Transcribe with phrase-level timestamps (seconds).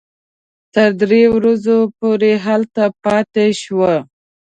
[0.73, 3.93] تر درې ورځو پورې هلته پاتې شوو.